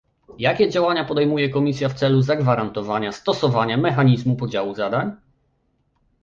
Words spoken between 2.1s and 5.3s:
zagwarantowania stosowania mechanizmu podziału zadań?